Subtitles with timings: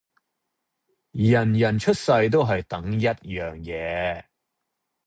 [1.11, 4.23] 人人出世都係等一樣嘢